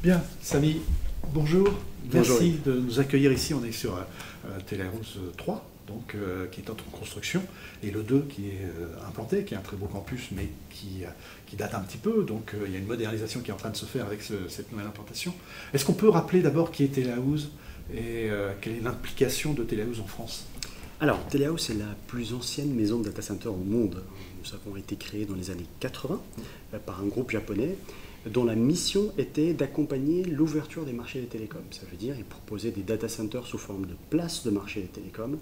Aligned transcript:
Bien, 0.00 0.22
Samy, 0.40 0.80
bonjour. 1.34 1.68
Merci 2.12 2.60
de 2.64 2.72
nous 2.72 3.00
accueillir 3.00 3.32
ici. 3.32 3.52
On 3.52 3.64
est 3.64 3.72
sur 3.72 3.96
euh, 3.96 4.60
Téléhouse 4.64 5.18
3, 5.36 5.68
donc, 5.88 6.14
euh, 6.14 6.46
qui 6.46 6.60
est 6.60 6.70
en 6.70 6.76
construction, 6.92 7.42
et 7.82 7.90
le 7.90 8.04
2 8.04 8.20
qui 8.28 8.46
est 8.46 8.62
euh, 8.62 9.08
implanté, 9.08 9.42
qui 9.42 9.54
est 9.54 9.56
un 9.56 9.60
très 9.60 9.76
beau 9.76 9.86
campus, 9.86 10.28
mais 10.30 10.50
qui, 10.70 11.02
euh, 11.02 11.08
qui 11.48 11.56
date 11.56 11.74
un 11.74 11.80
petit 11.80 11.98
peu. 11.98 12.22
Donc 12.22 12.54
il 12.64 12.72
y 12.72 12.76
a 12.76 12.78
une 12.78 12.86
modernisation 12.86 13.40
qui 13.40 13.50
est 13.50 13.52
en 13.52 13.56
train 13.56 13.70
de 13.70 13.76
se 13.76 13.86
faire 13.86 14.06
avec 14.06 14.22
cette 14.22 14.70
nouvelle 14.70 14.86
implantation. 14.86 15.34
Est-ce 15.74 15.84
qu'on 15.84 15.94
peut 15.94 16.08
rappeler 16.08 16.42
d'abord 16.42 16.70
qui 16.70 16.84
est 16.84 16.88
Téléhouse 16.88 17.50
et 17.92 18.28
quelle 18.60 18.74
est 18.74 18.82
l'implication 18.82 19.52
de 19.52 19.64
Téléhouse 19.64 19.98
en 19.98 20.06
France? 20.06 20.46
Alors, 21.00 21.24
Telehouse 21.28 21.70
est 21.70 21.78
la 21.78 21.94
plus 22.06 22.34
ancienne 22.34 22.72
maison 22.74 22.98
de 22.98 23.04
data 23.04 23.22
center 23.22 23.48
au 23.48 23.56
monde. 23.56 24.02
Nous 24.44 24.54
avons 24.54 24.76
été 24.76 24.96
créés 24.96 25.24
dans 25.24 25.34
les 25.34 25.50
années 25.50 25.66
80 25.80 26.20
par 26.84 27.00
un 27.00 27.06
groupe 27.06 27.30
japonais 27.30 27.76
dont 28.28 28.44
la 28.44 28.54
mission 28.54 29.12
était 29.18 29.54
d'accompagner 29.54 30.24
l'ouverture 30.24 30.84
des 30.84 30.92
marchés 30.92 31.20
des 31.20 31.26
télécoms. 31.26 31.64
Ça 31.70 31.82
veut 31.90 31.96
dire, 31.96 32.14
ils 32.18 32.72
des 32.72 32.82
data 32.82 33.08
centers 33.08 33.46
sous 33.46 33.58
forme 33.58 33.86
de 33.86 33.94
places 34.10 34.44
de 34.44 34.50
marché 34.50 34.80
des 34.80 34.88
télécoms 34.88 35.38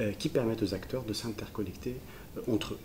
euh, 0.00 0.12
qui 0.12 0.28
permettent 0.28 0.62
aux 0.62 0.74
acteurs 0.74 1.04
de 1.04 1.12
s'interconnecter 1.12 1.96
euh, 2.36 2.52
entre 2.52 2.74
eux. 2.74 2.78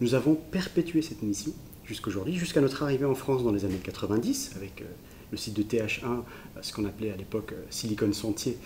Nous 0.00 0.14
avons 0.14 0.34
perpétué 0.34 1.02
cette 1.02 1.22
mission 1.22 1.52
jusqu'aujourd'hui, 1.84 2.34
jusqu'à 2.34 2.60
notre 2.60 2.82
arrivée 2.82 3.04
en 3.04 3.14
France 3.14 3.44
dans 3.44 3.52
les 3.52 3.64
années 3.64 3.80
90 3.82 4.52
avec 4.56 4.82
euh, 4.82 4.84
le 5.32 5.36
site 5.36 5.54
de 5.54 5.62
TH1, 5.62 6.22
ce 6.60 6.72
qu'on 6.72 6.84
appelait 6.84 7.10
à 7.10 7.16
l'époque 7.16 7.52
Silicon 7.68 8.12
Sentier, 8.12 8.58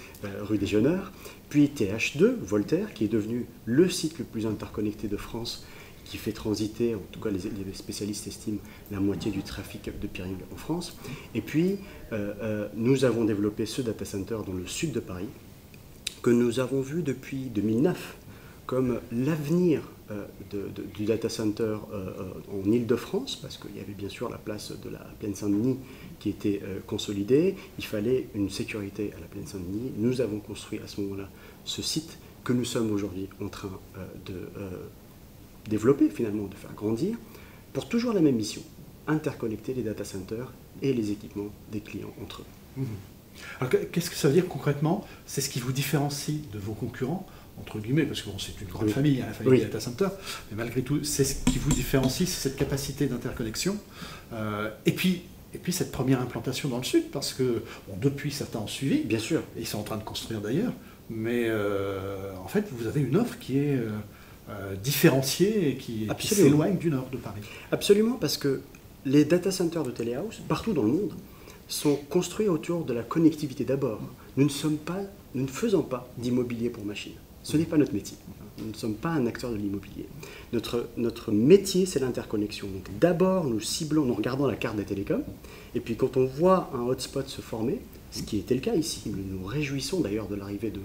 rue 0.42 0.58
des 0.58 0.66
Jeuneurs, 0.66 1.10
puis 1.48 1.72
TH2, 1.74 2.34
Voltaire, 2.38 2.92
qui 2.92 3.04
est 3.04 3.08
devenu 3.08 3.46
le 3.64 3.88
site 3.88 4.18
le 4.18 4.26
plus 4.26 4.44
interconnecté 4.44 5.08
de 5.08 5.16
France 5.16 5.64
qui 6.10 6.18
fait 6.18 6.32
transiter, 6.32 6.96
en 6.96 7.02
tout 7.12 7.20
cas 7.20 7.30
les, 7.30 7.38
spécialistes 7.72 8.26
estiment, 8.26 8.58
la 8.90 8.98
moitié 8.98 9.30
du 9.30 9.44
trafic 9.44 9.84
de 9.84 10.06
peering 10.08 10.36
en 10.52 10.56
France. 10.56 10.96
Et 11.36 11.40
puis, 11.40 11.78
euh, 12.12 12.34
euh, 12.42 12.68
nous 12.74 13.04
avons 13.04 13.24
développé 13.24 13.64
ce 13.64 13.80
data 13.80 14.04
center 14.04 14.38
dans 14.44 14.52
le 14.52 14.66
sud 14.66 14.90
de 14.90 14.98
Paris, 14.98 15.28
que 16.20 16.30
nous 16.30 16.58
avons 16.58 16.80
vu 16.80 17.02
depuis 17.02 17.44
2009 17.44 18.16
comme 18.66 19.00
l'avenir 19.12 19.82
euh, 20.10 20.26
du 20.94 21.04
data 21.04 21.28
center 21.28 21.76
en 22.52 22.70
Ile-de-France, 22.70 23.36
parce 23.36 23.56
qu'il 23.56 23.76
y 23.76 23.80
avait 23.80 23.94
bien 23.94 24.08
sûr 24.08 24.28
la 24.28 24.38
place 24.38 24.72
de 24.72 24.90
la 24.90 25.06
plaine 25.20 25.36
Saint-Denis 25.36 25.78
qui 26.18 26.28
était 26.28 26.60
consolidée, 26.86 27.54
il 27.78 27.84
fallait 27.84 28.28
une 28.34 28.50
sécurité 28.50 29.12
à 29.16 29.20
la 29.20 29.26
plaine 29.26 29.46
Saint-Denis. 29.46 29.92
Nous 29.96 30.20
avons 30.20 30.40
construit 30.40 30.80
à 30.84 30.88
ce 30.88 31.00
moment-là 31.00 31.28
ce 31.64 31.82
site 31.82 32.18
que 32.44 32.52
nous 32.52 32.64
sommes 32.64 32.92
aujourd'hui 32.92 33.28
en 33.40 33.48
train 33.48 33.70
de 34.26 34.34
développer 35.68 36.10
finalement, 36.10 36.46
de 36.46 36.54
faire 36.54 36.72
grandir, 36.74 37.16
pour 37.72 37.88
toujours 37.88 38.12
la 38.12 38.20
même 38.20 38.36
mission, 38.36 38.62
interconnecter 39.06 39.74
les 39.74 39.82
data 39.82 40.04
centers 40.04 40.52
et 40.82 40.92
les 40.92 41.10
équipements 41.10 41.50
des 41.70 41.80
clients 41.80 42.12
entre 42.22 42.42
eux. 42.42 42.80
Mhm. 42.80 42.86
Alors 43.60 43.72
qu'est-ce 43.92 44.10
que 44.10 44.16
ça 44.16 44.28
veut 44.28 44.34
dire 44.34 44.48
concrètement? 44.48 45.06
C'est 45.24 45.40
ce 45.40 45.48
qui 45.48 45.60
vous 45.60 45.72
différencie 45.72 46.40
de 46.52 46.58
vos 46.58 46.74
concurrents 46.74 47.26
entre 47.60 47.78
guillemets, 47.78 48.04
parce 48.04 48.22
que 48.22 48.30
c'est 48.38 48.60
une 48.60 48.68
grande 48.68 48.90
famille, 48.90 49.20
hein, 49.20 49.26
la 49.28 49.32
famille 49.32 49.60
des 49.60 49.66
data 49.66 49.80
centers, 49.80 50.12
mais 50.50 50.56
malgré 50.56 50.82
tout, 50.82 51.04
c'est 51.04 51.24
ce 51.24 51.44
qui 51.44 51.58
vous 51.58 51.70
différencie, 51.70 52.28
c'est 52.28 52.48
cette 52.48 52.56
capacité 52.56 53.06
d'interconnexion. 53.06 53.76
Euh, 54.32 54.70
et, 54.86 54.92
puis, 54.92 55.22
et 55.54 55.58
puis 55.58 55.72
cette 55.72 55.92
première 55.92 56.20
implantation 56.20 56.68
dans 56.68 56.78
le 56.78 56.84
sud, 56.84 57.10
parce 57.10 57.34
que 57.34 57.62
depuis 58.00 58.30
certains 58.30 58.60
ont 58.60 58.66
suivi. 58.66 59.02
Bien 59.02 59.18
sûr. 59.18 59.40
Et 59.56 59.60
ils 59.60 59.66
sont 59.66 59.78
en 59.78 59.82
train 59.82 59.98
de 59.98 60.04
construire 60.04 60.40
d'ailleurs. 60.40 60.72
Mais 61.10 61.46
euh, 61.48 62.32
en 62.42 62.48
fait, 62.48 62.66
vous 62.70 62.86
avez 62.86 63.00
une 63.00 63.16
offre 63.16 63.38
qui 63.38 63.58
est 63.58 63.76
euh, 63.76 63.90
euh, 64.48 64.74
différencié 64.74 65.68
et 65.70 65.76
qui, 65.76 66.08
s'éloigne 66.20 66.76
du 66.76 66.90
nord 66.90 67.08
de 67.12 67.16
Paris. 67.16 67.42
Absolument, 67.70 68.16
parce 68.20 68.36
que 68.36 68.62
les 69.04 69.24
data 69.24 69.50
centers 69.50 69.82
de 69.82 69.90
Telehouse, 69.90 70.42
partout 70.48 70.72
dans 70.72 70.82
le 70.82 70.88
monde, 70.88 71.12
sont 71.68 71.96
construits 72.08 72.48
autour 72.48 72.84
de 72.84 72.92
la 72.92 73.02
connectivité 73.02 73.64
d'abord. 73.64 74.00
Nous 74.36 74.44
ne 74.44 74.50
sommes 74.50 74.76
pas, 74.76 75.00
nous 75.34 75.42
ne 75.42 75.48
faisons 75.48 75.82
pas 75.82 76.08
d'immobilier 76.18 76.68
pour 76.68 76.84
machines. 76.84 77.14
Ce 77.42 77.56
n'est 77.56 77.64
pas 77.64 77.76
notre 77.76 77.94
métier. 77.94 78.16
Nous 78.58 78.68
ne 78.68 78.74
sommes 78.74 78.94
pas 78.94 79.10
un 79.10 79.26
acteur 79.26 79.50
de 79.50 79.56
l'immobilier. 79.56 80.06
Notre, 80.52 80.88
notre 80.96 81.32
métier, 81.32 81.86
c'est 81.86 82.00
l'interconnexion. 82.00 82.66
Donc 82.66 82.86
d'abord, 82.98 83.44
nous 83.44 83.60
ciblons, 83.60 84.04
nous 84.04 84.14
regardons 84.14 84.46
la 84.46 84.56
carte 84.56 84.76
des 84.76 84.84
télécoms, 84.84 85.22
et 85.74 85.80
puis 85.80 85.96
quand 85.96 86.16
on 86.16 86.26
voit 86.26 86.70
un 86.74 86.82
hotspot 86.82 87.26
se 87.28 87.40
former, 87.40 87.80
ce 88.10 88.22
qui 88.22 88.38
était 88.38 88.54
le 88.54 88.60
cas 88.60 88.74
ici, 88.74 89.02
nous 89.06 89.38
nous 89.38 89.44
réjouissons 89.44 90.00
d'ailleurs 90.00 90.28
de 90.28 90.34
l'arrivée 90.34 90.70
de, 90.70 90.80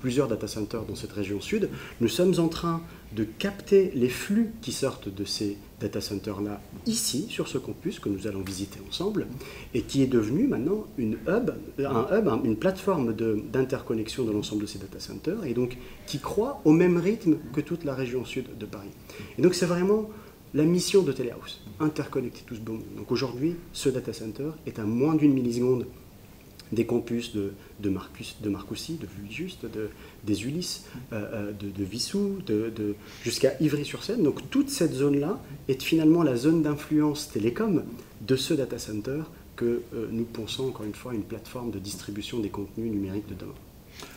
plusieurs 0.00 0.26
data 0.26 0.48
centers 0.48 0.82
dans 0.84 0.96
cette 0.96 1.12
région 1.12 1.40
sud, 1.40 1.68
nous 2.00 2.08
sommes 2.08 2.40
en 2.40 2.48
train 2.48 2.82
de 3.14 3.22
capter 3.22 3.92
les 3.94 4.08
flux 4.08 4.50
qui 4.60 4.72
sortent 4.72 5.08
de 5.08 5.24
ces 5.24 5.58
data 5.80 6.00
centers-là 6.00 6.60
ici, 6.86 7.26
sur 7.28 7.46
ce 7.46 7.56
campus 7.56 8.00
que 8.00 8.08
nous 8.08 8.26
allons 8.26 8.40
visiter 8.40 8.80
ensemble, 8.88 9.28
et 9.74 9.82
qui 9.82 10.02
est 10.02 10.08
devenu 10.08 10.48
maintenant 10.48 10.86
une 10.98 11.18
hub, 11.28 11.52
un 11.78 12.06
hub, 12.18 12.28
une 12.44 12.56
plateforme 12.56 13.14
d'interconnexion 13.14 14.24
de, 14.24 14.32
l'ensemble 14.32 14.62
de 14.62 14.66
ces 14.66 14.80
data 14.80 14.98
centers, 14.98 15.44
et 15.44 15.54
donc 15.54 15.76
qui 16.08 16.18
croît 16.18 16.60
au 16.64 16.72
même 16.72 16.96
rythme 16.96 17.36
que 17.52 17.60
toute 17.60 17.84
la 17.84 17.94
région 17.94 18.24
sud 18.24 18.58
de 18.58 18.66
Paris. 18.66 18.90
Et 19.38 19.42
donc 19.42 19.54
c'est 19.54 19.66
vraiment 19.66 20.10
la 20.54 20.64
mission 20.64 21.02
de 21.02 21.12
Telehouse, 21.12 21.60
interconnecter 21.80 22.40
tout 22.46 22.54
ce 22.54 22.60
bon 22.60 22.78
Donc 22.96 23.12
aujourd'hui, 23.12 23.56
ce 23.72 23.88
data 23.88 24.12
center 24.12 24.48
est 24.66 24.78
à 24.78 24.84
moins 24.84 25.14
d'une 25.14 25.34
milliseconde 25.34 25.86
des 26.72 26.86
campus 26.86 27.34
de, 27.34 27.52
de, 27.80 27.90
Marcus, 27.90 28.36
de 28.40 28.48
Marcoussis, 28.48 28.98
de 28.98 29.06
de, 29.68 29.90
des 30.24 30.44
Ulysses, 30.44 30.84
euh, 31.12 31.24
euh, 31.32 31.52
de, 31.52 31.70
de, 31.70 31.84
Vissou, 31.84 32.38
de, 32.46 32.94
jusqu'à 33.22 33.54
Ivry-sur-Seine. 33.60 34.22
Donc 34.22 34.48
toute 34.50 34.70
cette 34.70 34.92
zone-là 34.92 35.38
est 35.68 35.82
finalement 35.82 36.22
la 36.22 36.36
zone 36.36 36.62
d'influence 36.62 37.30
télécom 37.30 37.84
de 38.20 38.36
ce 38.36 38.54
data 38.54 38.78
center 38.78 39.22
que 39.54 39.82
euh, 39.94 40.08
nous 40.10 40.24
pensons 40.24 40.68
encore 40.68 40.84
une 40.84 40.94
fois 40.94 41.14
une 41.14 41.22
plateforme 41.22 41.70
de 41.70 41.78
distribution 41.78 42.40
des 42.40 42.50
contenus 42.50 42.90
numériques 42.90 43.28
de 43.28 43.34
demain. 43.34 43.54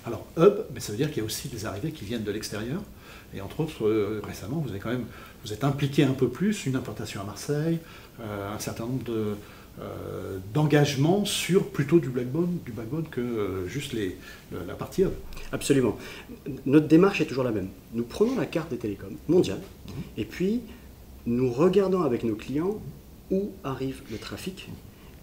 Alors 0.06 0.26
hub, 0.38 0.66
mais 0.74 0.80
ça 0.80 0.92
veut 0.92 0.98
dire 0.98 1.08
qu'il 1.10 1.20
y 1.20 1.22
a 1.22 1.26
aussi 1.26 1.48
des 1.48 1.66
arrivées 1.66 1.92
qui 1.92 2.04
viennent 2.04 2.24
de 2.24 2.32
l'extérieur. 2.32 2.82
Et 3.34 3.42
entre 3.42 3.60
autres, 3.62 4.22
récemment, 4.26 4.58
vous 4.58 4.72
avez 4.72 4.80
quand 4.80 4.90
même, 4.90 5.06
vous 5.46 5.54
êtes 5.54 5.64
impliqué 5.64 6.04
un 6.04 6.14
peu 6.14 6.28
plus, 6.28 6.66
une 6.66 6.76
implantation 6.76 7.22
à 7.22 7.24
Marseille, 7.24 7.78
un 8.20 8.58
certain 8.58 8.86
nombre 8.86 9.04
de, 9.04 9.36
euh, 9.82 10.40
d'engagement 10.54 11.24
sur 11.26 11.68
plutôt 11.68 12.00
du 12.00 12.10
backbone, 12.10 12.58
du 12.66 12.72
backbone 12.72 13.06
que 13.10 13.22
euh, 13.22 13.68
juste 13.68 13.94
les, 13.94 14.18
la 14.68 14.74
partie 14.74 15.04
hub. 15.04 15.12
Absolument. 15.52 15.98
Notre 16.66 16.88
démarche 16.88 17.22
est 17.22 17.26
toujours 17.26 17.44
la 17.44 17.52
même. 17.52 17.70
Nous 17.94 18.04
prenons 18.04 18.36
la 18.36 18.46
carte 18.46 18.70
des 18.72 18.78
télécoms 18.78 19.16
mondiale 19.28 19.62
mhm. 19.88 19.94
et 20.18 20.26
puis 20.26 20.62
nous 21.26 21.52
regardons 21.52 22.02
avec 22.02 22.24
nos 22.24 22.36
clients 22.36 22.82
où 23.32 23.52
arrive 23.64 24.02
le 24.12 24.18
trafic 24.18 24.70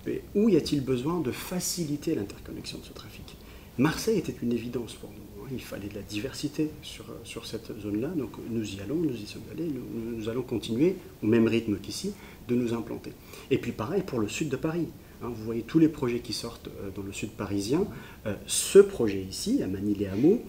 et 0.06 0.22
où 0.34 0.48
y 0.48 0.56
a-t-il 0.56 0.82
besoin 0.82 1.20
de 1.20 1.32
faciliter 1.32 2.14
l'interconnexion 2.14 2.78
de 2.78 2.84
ce 2.84 2.92
trafic. 2.92 3.36
Marseille 3.78 4.18
était 4.18 4.34
une 4.40 4.52
évidence 4.52 4.94
pour 4.94 5.10
nous. 5.10 5.44
Hein. 5.44 5.48
Il 5.52 5.60
fallait 5.60 5.88
de 5.88 5.96
la 5.96 6.02
diversité 6.02 6.70
sur, 6.82 7.04
sur 7.24 7.44
cette 7.44 7.78
zone-là, 7.82 8.08
donc 8.08 8.30
nous 8.48 8.74
y 8.74 8.80
allons, 8.80 8.96
nous 8.96 9.14
y 9.14 9.26
sommes 9.26 9.42
allés, 9.52 9.68
nous, 9.68 10.16
nous 10.16 10.28
allons 10.28 10.42
continuer 10.42 10.96
au 11.22 11.26
même 11.26 11.46
rythme 11.46 11.76
qu'ici 11.76 12.12
de 12.48 12.54
nous 12.54 12.74
implanter. 12.74 13.12
Et 13.50 13.58
puis 13.58 13.72
pareil 13.72 14.02
pour 14.02 14.18
le 14.18 14.28
sud 14.28 14.48
de 14.48 14.56
Paris. 14.56 14.88
Hein, 15.22 15.28
vous 15.34 15.44
voyez 15.44 15.62
tous 15.62 15.78
les 15.78 15.88
projets 15.88 16.20
qui 16.20 16.32
sortent 16.32 16.68
euh, 16.68 16.90
dans 16.94 17.02
le 17.02 17.12
sud 17.12 17.30
parisien. 17.30 17.86
Euh, 18.26 18.34
ce 18.46 18.78
projet 18.78 19.22
ici, 19.22 19.62
à 19.62 19.66
Manille-et-Hameau, 19.66 20.42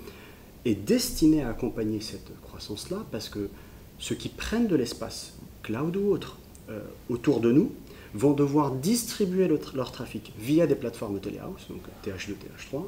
est 0.65 0.75
destiné 0.75 1.43
à 1.43 1.49
accompagner 1.49 2.01
cette 2.01 2.31
croissance-là 2.41 3.05
parce 3.11 3.29
que 3.29 3.49
ceux 3.97 4.15
qui 4.15 4.29
prennent 4.29 4.67
de 4.67 4.75
l'espace, 4.75 5.37
cloud 5.63 5.95
ou 5.95 6.09
autre, 6.09 6.37
euh, 6.69 6.81
autour 7.09 7.39
de 7.39 7.51
nous, 7.51 7.71
vont 8.13 8.33
devoir 8.33 8.71
distribuer 8.71 9.49
leur 9.75 9.91
trafic 9.91 10.33
via 10.39 10.65
des 10.65 10.75
plateformes 10.75 11.19
téléhouse, 11.19 11.67
donc 11.69 11.81
TH2, 12.03 12.33
TH3, 12.33 12.81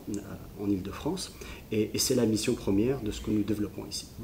en 0.59 0.69
Ile-de-France, 0.69 1.33
et, 1.71 1.91
c'est 1.97 2.15
la 2.15 2.25
mission 2.25 2.55
première 2.55 3.01
de 3.01 3.11
ce 3.11 3.21
que 3.21 3.29
nous 3.29 3.43
développons 3.43 3.85
ici. 3.85 4.07
Mmh. 4.17 4.23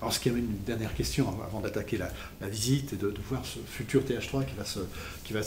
Alors, 0.00 0.12
ce 0.12 0.20
qui 0.20 0.28
avait 0.28 0.38
une 0.38 0.58
dernière 0.66 0.94
question 0.94 1.28
avant 1.44 1.60
d'attaquer 1.60 1.98
la, 1.98 2.48
visite 2.48 2.92
et 2.92 2.96
de, 2.96 3.12
voir 3.28 3.44
ce 3.44 3.58
futur 3.66 4.02
TH3 4.02 4.44
qui 5.24 5.32
va, 5.32 5.42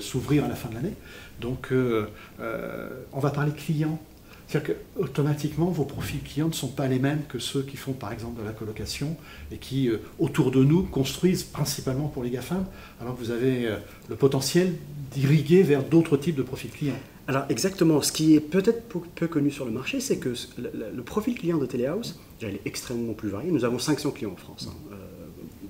s'ouvrir 0.00 0.44
à 0.44 0.48
la 0.48 0.54
fin 0.54 0.68
de 0.68 0.74
l'année. 0.74 0.94
Donc, 1.40 1.72
euh, 1.72 2.06
euh, 2.40 2.88
on 3.12 3.20
va 3.20 3.30
parler 3.30 3.52
clients. 3.52 4.00
C'est-à-dire 4.46 4.76
qu'automatiquement, 4.96 5.66
vos 5.66 5.84
profils 5.84 6.22
clients 6.22 6.48
ne 6.48 6.54
sont 6.54 6.68
pas 6.68 6.86
les 6.86 6.98
mêmes 6.98 7.22
que 7.28 7.38
ceux 7.38 7.62
qui 7.62 7.76
font 7.76 7.92
par 7.92 8.12
exemple 8.12 8.40
de 8.40 8.46
la 8.46 8.52
colocation 8.52 9.16
et 9.52 9.58
qui, 9.58 9.88
euh, 9.88 9.98
autour 10.18 10.50
de 10.50 10.64
nous, 10.64 10.84
construisent 10.84 11.42
principalement 11.42 12.08
pour 12.08 12.22
les 12.22 12.30
GAFAM, 12.30 12.64
alors 13.00 13.14
que 13.14 13.20
vous 13.20 13.30
avez 13.30 13.68
le 14.08 14.16
potentiel 14.16 14.74
d'irriguer 15.10 15.62
vers 15.62 15.82
d'autres 15.82 16.16
types 16.16 16.36
de 16.36 16.42
profils 16.42 16.70
clients. 16.70 16.98
Alors 17.28 17.44
exactement, 17.50 18.00
ce 18.00 18.10
qui 18.10 18.34
est 18.34 18.40
peut-être 18.40 18.88
peu, 19.14 19.26
connu 19.26 19.50
sur 19.50 19.66
le 19.66 19.70
marché, 19.70 20.00
c'est 20.00 20.16
que 20.16 20.32
le, 20.56 21.02
profil 21.02 21.34
client 21.34 21.58
de 21.58 21.66
Telehouse, 21.66 22.18
il 22.40 22.48
est 22.48 22.60
extrêmement 22.64 23.12
plus 23.12 23.28
varié. 23.28 23.50
Nous 23.50 23.66
avons 23.66 23.78
500 23.78 24.12
clients 24.12 24.32
en 24.32 24.36
France, 24.36 24.70
hein, 24.70 24.76
euh, 24.92 24.96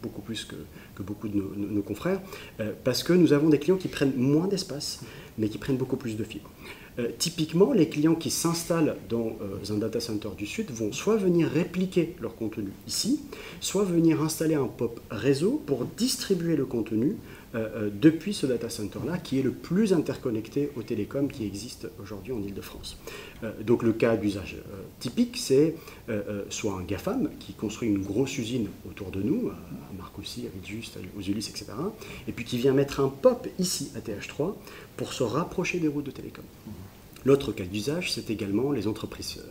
beaucoup 0.01 0.23
plus 0.23 0.45
que, 0.45 1.03
beaucoup 1.03 1.27
de 1.27 1.37
nos, 1.37 1.83
confrères, 1.83 2.21
euh, 2.61 2.73
parce 2.85 3.03
que 3.03 3.13
nous 3.13 3.33
avons 3.33 3.49
des 3.49 3.59
clients 3.59 3.77
qui 3.77 3.89
prennent 3.89 4.15
moins 4.17 4.47
d'espace, 4.47 5.01
mais 5.37 5.49
qui 5.49 5.59
prennent 5.59 5.77
beaucoup 5.77 5.97
plus 5.97 6.17
de 6.17 6.23
fibres. 6.23 6.51
typiquement, 7.19 7.73
les 7.73 7.89
clients 7.89 8.17
qui 8.17 8.31
s'installent 8.31 8.97
dans 9.09 9.37
un 9.71 9.79
data 9.79 9.99
center 9.99 10.31
du 10.37 10.47
Sud 10.47 10.71
vont 10.71 10.93
soit 10.93 11.17
venir 11.17 11.49
répliquer 11.49 12.15
leur 12.21 12.37
contenu 12.37 12.71
ici, 12.87 13.21
soit 13.61 13.85
venir 13.85 14.23
installer 14.23 14.55
un 14.55 14.67
POP 14.67 15.01
réseau 15.11 15.61
pour 15.67 15.87
distribuer 15.97 16.55
le 16.55 16.67
contenu 16.67 17.17
euh, 17.55 17.69
euh, 17.77 17.91
depuis 17.93 18.35
ce 18.35 18.45
data 18.45 18.69
center-là, 18.69 19.17
qui 19.17 19.39
est 19.39 19.43
le 19.43 19.53
plus 19.53 19.95
interconnecté 19.95 20.71
aux 20.77 20.83
télécoms 20.83 21.29
qui 21.29 21.47
existent 21.47 21.89
aujourd'hui 22.03 22.33
en 22.33 22.43
Ile-de-France. 22.43 22.99
Euh, 23.43 23.53
donc 23.63 23.83
le 23.83 23.93
cas 23.95 24.17
d'usage 24.17 24.57
typique, 25.01 25.37
c'est 25.39 25.75
soit 26.49 26.75
un 26.75 26.83
GAFAM 26.83 27.31
qui 27.39 27.53
construit 27.53 27.89
une 27.89 28.03
grosse 28.03 28.39
usine 28.39 28.69
autour 28.89 29.11
de 29.11 29.23
nous, 29.23 29.49
à 29.49 29.97
Marcoussis, 29.97 30.47
à 30.47 30.51
Villejuste, 30.51 30.99
aux 31.17 31.23
Ulysses, 31.23 31.51
etc., 31.51 31.67
et 32.27 32.33
puis 32.33 32.45
qui 32.45 32.59
vient 32.59 32.73
mettre 32.73 33.01
un 33.01 33.09
POP 33.09 33.49
ici 33.59 33.91
à 33.95 34.01
TH3 34.01 34.55
pour 34.97 35.13
se 35.13 35.23
rapprocher 35.23 35.79
des 35.79 35.89
routes 35.89 36.07
de 36.07 36.11
télécom. 36.11 36.45
L'autre 37.25 37.53
cas 37.53 37.65
d'usage, 37.65 38.13
c'est 38.13 38.31
également 38.31 38.73
les 38.73 38.87
entreprises 38.87 39.43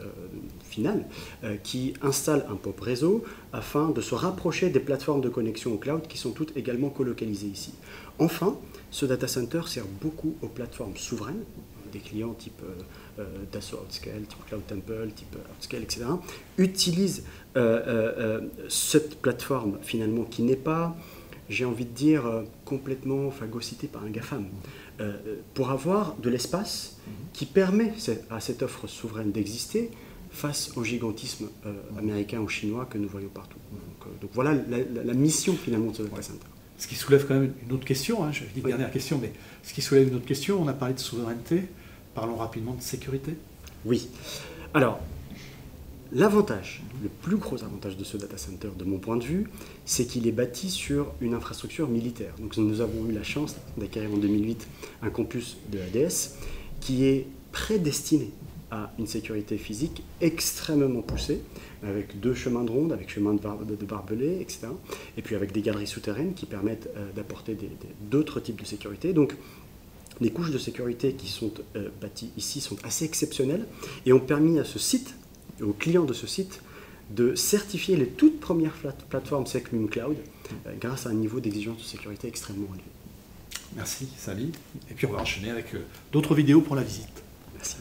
euh, 0.67 0.77
finales 0.77 1.05
euh, 1.43 1.55
qui 1.63 1.93
installent 2.01 2.45
un 2.49 2.55
POP 2.55 2.79
réseau 2.81 3.23
afin 3.53 3.89
de 3.89 4.01
se 4.01 4.15
rapprocher 4.15 4.69
des 4.69 4.79
plateformes 4.79 5.21
de 5.21 5.29
connexion 5.29 5.73
au 5.73 5.77
cloud 5.77 6.07
qui 6.07 6.17
sont 6.17 6.31
toutes 6.31 6.55
également 6.55 6.89
colocalisées 6.89 7.47
ici. 7.47 7.73
Enfin, 8.19 8.57
ce 8.91 9.05
data 9.05 9.27
center 9.27 9.61
sert 9.67 9.85
beaucoup 10.01 10.35
aux 10.41 10.47
plateformes 10.47 10.97
souveraines, 10.97 11.43
des 11.91 11.99
clients 11.99 12.33
type 12.33 12.61
euh, 13.19 13.23
Dassault 13.51 13.79
Outscale, 13.87 14.23
type 14.27 14.45
Cloud 14.47 14.61
Temple, 14.67 15.09
type 15.15 15.35
Outscale, 15.57 15.83
etc., 15.83 16.05
utilisent 16.57 17.23
cette 18.69 19.19
plateforme 19.19 19.79
finalement 19.81 20.25
qui 20.25 20.43
n'est 20.43 20.55
pas, 20.55 20.95
j'ai 21.49 21.65
envie 21.65 21.85
de 21.85 21.91
dire, 21.91 22.43
complètement 22.65 23.31
phagocytée 23.31 23.87
par 23.87 24.03
un 24.03 24.11
GAFAM. 24.11 24.45
Euh, 24.99 25.13
pour 25.53 25.69
avoir 25.69 26.15
de 26.15 26.27
l'espace 26.27 26.97
qui 27.33 27.45
permet 27.45 27.93
à 28.31 28.39
cette 28.39 28.63
offre 28.63 28.87
souveraine 28.87 29.31
d'exister 29.31 29.91
face 30.31 30.71
au 30.75 30.83
gigantisme 30.83 31.47
euh, 31.65 31.73
américain 31.97 32.39
ou 32.39 32.47
chinois 32.47 32.85
que 32.85 32.97
nous 32.97 33.07
voyons 33.07 33.29
partout. 33.29 33.57
Donc, 33.71 34.07
euh, 34.07 34.27
voilà 34.33 34.53
la, 34.53 35.13
mission 35.13 35.53
finalement 35.53 35.91
de 35.91 35.97
ce 35.97 36.03
data 36.03 36.21
center. 36.21 36.45
Ce 36.77 36.87
qui 36.87 36.95
soulève 36.95 37.25
quand 37.27 37.35
même 37.35 37.53
une 37.65 37.73
autre 37.73 37.85
question, 37.85 38.23
hein, 38.23 38.31
je 38.31 38.43
dis 38.43 38.59
une 38.59 38.67
dernière 38.67 38.91
question, 38.91 39.17
mais 39.19 39.31
ce 39.63 39.73
qui 39.73 39.81
soulève 39.81 40.07
une 40.09 40.15
autre 40.15 40.25
question, 40.25 40.61
on 40.61 40.67
a 40.67 40.73
parlé 40.73 40.93
de 40.93 40.99
souveraineté, 40.99 41.63
parlons 42.13 42.35
rapidement 42.35 42.75
de 42.75 42.81
sécurité. 42.81 43.35
Oui. 43.85 44.09
Alors, 44.73 44.99
L'avantage, 46.13 46.83
le 47.03 47.09
plus 47.09 47.35
gros 47.35 47.61
avantage 47.63 47.97
de 47.97 48.03
ce 48.05 48.15
data 48.15 48.37
center, 48.37 48.69
de 48.77 48.85
mon 48.85 48.97
point 48.97 49.17
de 49.17 49.25
vue, 49.25 49.49
c'est 49.83 50.05
qu'il 50.05 50.25
est 50.25 50.31
bâti 50.31 50.69
sur 50.69 51.11
une 51.19 51.33
infrastructure 51.33 51.89
militaire. 51.89 52.33
Donc 52.39 52.55
nous 52.55 52.79
avons 52.79 53.09
eu 53.09 53.11
la 53.11 53.23
chance 53.23 53.57
d'acquérir 53.77 54.13
en 54.13 54.17
2008 54.17 54.67
un 55.01 55.09
campus 55.09 55.57
de 55.69 55.79
ADS 55.79 56.35
qui 56.79 57.03
est 57.03 57.27
prédestiné 57.51 58.31
à 58.71 58.91
une 58.99 59.07
sécurité 59.07 59.57
physique 59.57 60.03
extrêmement 60.19 61.01
poussée, 61.01 61.41
avec 61.83 62.19
deux 62.19 62.33
chemins 62.33 62.63
de 62.63 62.71
ronde, 62.71 62.91
avec 62.91 63.09
chemin 63.09 63.33
de, 63.33 63.75
de, 63.75 63.85
barbelés, 63.85 64.39
etc. 64.41 64.67
Et 65.17 65.21
puis 65.21 65.35
avec 65.35 65.51
des 65.51 65.61
galeries 65.61 65.87
souterraines 65.87 66.33
qui 66.33 66.45
permettent 66.45 66.89
euh, 66.97 67.11
d'apporter 67.15 67.57
d'autres 68.01 68.39
types 68.39 68.59
de 68.59 68.65
sécurité. 68.65 69.13
Donc 69.13 69.35
les 70.19 70.31
couches 70.31 70.51
de 70.51 70.57
sécurité 70.57 71.13
qui 71.13 71.27
sont 71.27 71.51
euh, 71.75 71.89
bâties 72.01 72.31
ici 72.35 72.59
sont 72.59 72.77
assez 72.83 73.05
exceptionnelles 73.05 73.65
et 74.05 74.11
ont 74.11 74.19
permis 74.19 74.59
à 74.59 74.65
ce 74.65 74.79
site 74.79 75.15
aux 75.61 75.73
clients 75.73 76.05
de 76.05 76.13
ce 76.13 76.27
site 76.27 76.61
de 77.09 77.35
certifier 77.35 77.95
les 77.95 78.07
toutes 78.07 78.41
premières 78.41 78.75
plateformes 79.09 79.45
SecMum 79.45 79.87
Cloud 79.87 80.17
euh, 80.65 80.73
grâce 80.79 81.05
à 81.05 81.11
un 81.11 81.13
niveau 81.13 81.39
d'exigence 81.39 81.77
de 81.77 81.83
sécurité 81.83 82.27
extrêmement 82.27 82.67
élevé. 82.67 82.83
Merci 83.75 84.09
Sally. 84.17 84.51
Et 84.91 84.93
puis 84.93 85.05
on 85.07 85.13
va 85.13 85.21
enchaîner 85.21 85.51
avec 85.51 85.67
d'autres 86.11 86.35
vidéos 86.35 86.61
pour 86.61 86.75
la 86.75 86.83
visite. 86.83 87.23
Merci. 87.55 87.77